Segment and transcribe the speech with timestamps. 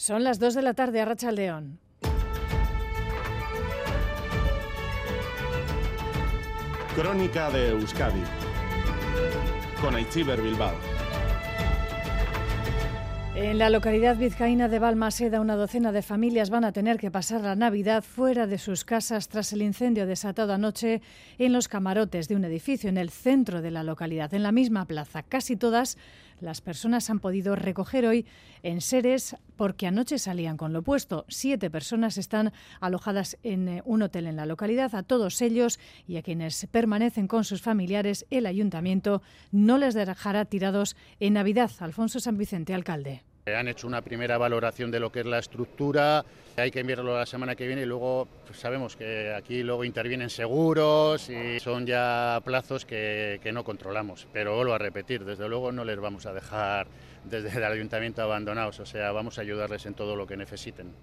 [0.00, 1.78] Son las 2 de la tarde a Rachaldeón.
[6.94, 8.22] Crónica de Euskadi
[9.78, 10.72] con Aichiber Bilbao.
[13.36, 17.42] En la localidad vizcaína de Balmaseda, una docena de familias van a tener que pasar
[17.42, 21.00] la Navidad fuera de sus casas tras el incendio desatado anoche
[21.38, 24.86] en los camarotes de un edificio en el centro de la localidad, en la misma
[24.86, 25.22] plaza.
[25.22, 25.96] Casi todas
[26.40, 28.26] las personas han podido recoger hoy
[28.62, 31.24] en seres porque anoche salían con lo opuesto.
[31.28, 34.94] Siete personas están alojadas en eh, un hotel en la localidad.
[34.94, 40.44] A todos ellos y a quienes permanecen con sus familiares, el ayuntamiento no les dejará
[40.44, 41.70] tirados en Navidad.
[41.80, 43.22] Alfonso San Vicente, alcalde.
[43.56, 46.24] Han hecho una primera valoración de lo que es la estructura,
[46.56, 50.30] hay que enviarlo la semana que viene y luego pues, sabemos que aquí luego intervienen
[50.30, 54.26] seguros y son ya plazos que, que no controlamos.
[54.32, 56.86] Pero vuelvo a repetir, desde luego no les vamos a dejar
[57.24, 60.94] desde el ayuntamiento abandonados, o sea, vamos a ayudarles en todo lo que necesiten.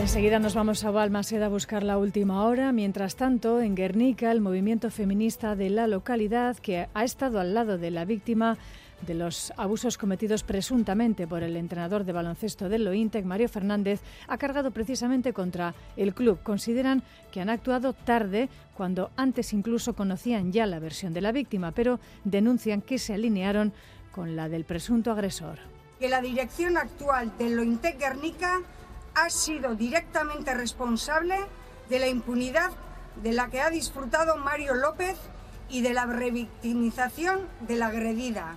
[0.00, 2.72] Enseguida nos vamos a Balmaseda a buscar la última hora.
[2.72, 7.76] Mientras tanto, en Guernica, el movimiento feminista de la localidad, que ha estado al lado
[7.76, 8.56] de la víctima
[9.06, 14.38] de los abusos cometidos presuntamente por el entrenador de baloncesto del Lointec, Mario Fernández, ha
[14.38, 16.42] cargado precisamente contra el club.
[16.42, 21.72] Consideran que han actuado tarde, cuando antes incluso conocían ya la versión de la víctima,
[21.72, 23.72] pero denuncian que se alinearon
[24.12, 25.58] con la del presunto agresor.
[26.00, 28.62] Que la dirección actual del Lointec Guernica
[29.14, 31.36] ha sido directamente responsable
[31.88, 32.70] de la impunidad
[33.22, 35.16] de la que ha disfrutado Mario López
[35.68, 38.56] y de la revictimización de la agredida.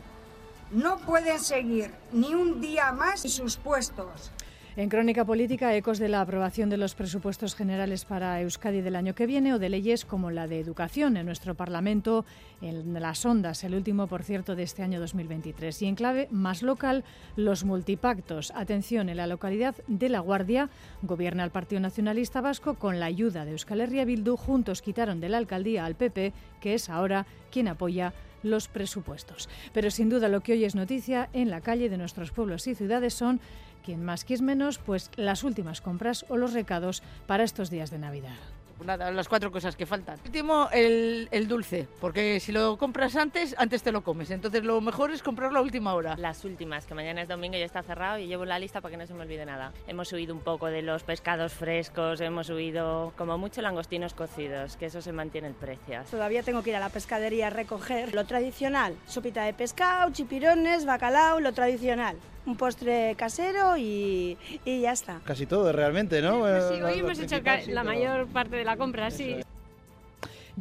[0.72, 4.32] No pueden seguir ni un día más en sus puestos.
[4.76, 9.14] En Crónica Política, ecos de la aprobación de los presupuestos generales para Euskadi del año
[9.14, 12.26] que viene o de leyes como la de educación en nuestro Parlamento,
[12.60, 15.80] en las ondas, el último, por cierto, de este año 2023.
[15.84, 17.04] Y en clave más local,
[17.36, 18.52] los multipactos.
[18.56, 20.72] Atención, en la localidad de La Guardia
[21.04, 24.38] gobierna el Partido Nacionalista Vasco con la ayuda de Euskal Herria Bildu.
[24.38, 28.12] Juntos quitaron de la alcaldía al PP, que es ahora quien apoya
[28.44, 29.50] los presupuestos.
[29.74, 32.76] Pero sin duda lo que hoy es noticia en la calle de nuestros pueblos y
[32.76, 33.40] ciudades son
[33.84, 38.00] quien más, quien menos, pues las últimas compras o los recados para estos días de
[38.00, 38.38] Navidad.
[38.86, 40.20] Nada, las cuatro cosas que faltan.
[40.26, 44.30] Último, el, el, dulce, porque si lo compras antes, antes te lo comes.
[44.32, 46.16] Entonces lo mejor es comprarlo a última hora.
[46.18, 48.92] Las últimas, que mañana es domingo y ya está cerrado y llevo la lista para
[48.92, 49.72] que no se me olvide nada.
[49.88, 54.88] Hemos subido un poco de los pescados frescos, hemos subido como mucho langostinos cocidos, que
[54.88, 56.02] eso se mantiene el precio.
[56.10, 60.86] Todavía tengo que ir a la pescadería a recoger lo tradicional, sopita de pescado, chipirones,
[60.86, 65.20] bacalao, lo tradicional un postre casero y, y, ya está.
[65.24, 66.46] Casi todo realmente, ¿no?
[66.70, 67.38] Sí, hoy hemos hecho
[67.70, 69.38] la mayor parte de la compra, sí.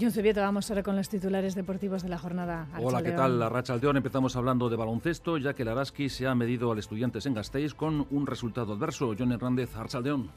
[0.01, 2.67] John Zubieta, vamos ahora con los titulares deportivos de la jornada.
[2.81, 3.39] Hola, ¿qué tal?
[3.39, 3.99] La Racha Aldeón.
[3.99, 7.75] Empezamos hablando de baloncesto, ya que el Araski se ha medido al Estudiantes en Gasteiz
[7.75, 9.15] con un resultado adverso.
[9.19, 10.31] John Hernández, Archaldeón.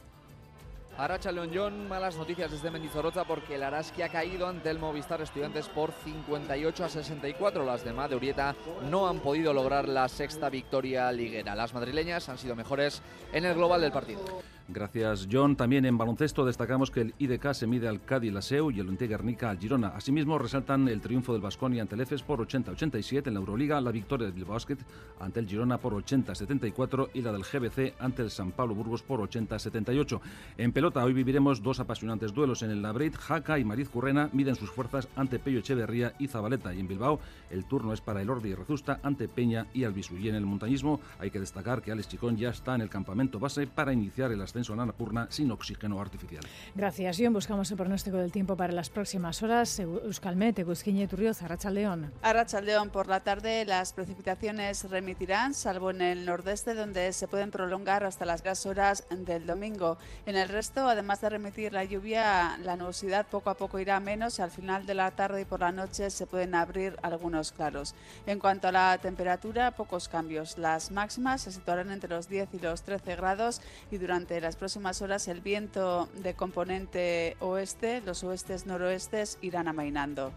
[0.98, 5.68] Aracha León malas noticias desde Mendizorroza porque el Araski ha caído ante el Movistar Estudiantes
[5.68, 7.66] por 58 a 64.
[7.66, 8.56] Las de Urieta
[8.90, 11.54] no han podido lograr la sexta victoria liguera.
[11.54, 13.02] Las madrileñas han sido mejores
[13.34, 14.24] en el global del partido.
[14.68, 15.56] Gracias, John.
[15.56, 19.06] También en baloncesto destacamos que el IDK se mide al Cádiz Laseu y el Lente
[19.06, 19.90] Guernica al Girona.
[19.90, 23.92] Asimismo, resaltan el triunfo del Basconia ante el EFES por 80-87 en la Euroliga, la
[23.92, 24.78] victoria del Bilbao Basket
[25.20, 29.20] ante el Girona por 80-74 y la del GBC ante el San Pablo Burgos por
[29.20, 30.20] 80-78.
[30.58, 32.64] En pelota, hoy viviremos dos apasionantes duelos.
[32.64, 36.74] En el Labrit, Jaca y Mariz Currena miden sus fuerzas ante Pello Echeverría y Zabaleta.
[36.74, 37.20] Y en Bilbao,
[37.52, 40.18] el turno es para el Ordi y Rezusta ante Peña y Albisu.
[40.18, 43.38] Y en el montañismo, hay que destacar que Alex Chicón ya está en el campamento
[43.38, 46.44] base para iniciar el ascenso a Annapurna sin oxígeno artificial.
[46.76, 47.34] Gracias, John.
[47.34, 49.80] Buscamos el pronóstico del tiempo para las próximas horas.
[49.80, 52.14] Euskalmet, Eguzquiñe, Turrioz, Arrachaldeón.
[52.22, 58.06] Arrachaldeón, por la tarde las precipitaciones remitirán, salvo en el nordeste, donde se pueden prolongar
[58.06, 59.98] hasta las gas horas del domingo.
[60.26, 64.40] En el resto, además de remitir la lluvia, la nubosidad poco a poco irá menos.
[64.40, 67.94] Al final de la tarde y por la noche se pueden abrir algunos claros.
[68.26, 70.58] En cuanto a la temperatura, pocos cambios.
[70.58, 73.62] Las máximas se situarán entre los 10 y los 13 grados
[73.92, 80.34] y durante las próximas horas el viento de componente oeste, los oestes noroestes irán amainando.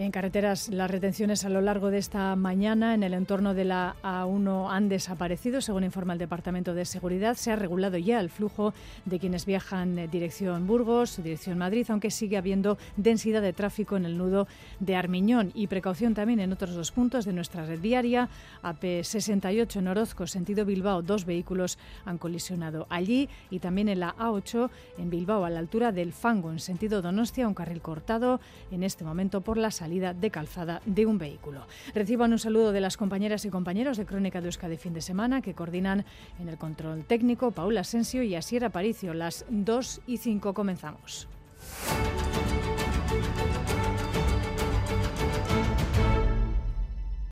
[0.00, 3.96] En carreteras, las retenciones a lo largo de esta mañana en el entorno de la
[4.02, 7.36] A1 han desaparecido, según informa el Departamento de Seguridad.
[7.36, 8.72] Se ha regulado ya el flujo
[9.04, 14.06] de quienes viajan en dirección Burgos, dirección Madrid, aunque sigue habiendo densidad de tráfico en
[14.06, 14.48] el nudo
[14.78, 18.30] de Armiñón y precaución también en otros dos puntos de nuestra red viaria.
[18.62, 21.76] AP68 en Orozco, sentido Bilbao, dos vehículos
[22.06, 26.50] han colisionado allí y también en la A8 en Bilbao, a la altura del Fango,
[26.50, 31.18] en sentido Donostia, un carril cortado en este momento por la de calzada de un
[31.18, 31.66] vehículo.
[31.94, 35.42] Reciban un saludo de las compañeras y compañeros de Crónica de Euskadi fin de semana
[35.42, 36.04] que coordinan
[36.38, 39.14] en el control técnico Paula Asensio y Asier Aparicio.
[39.14, 41.28] Las 2 y 5 comenzamos.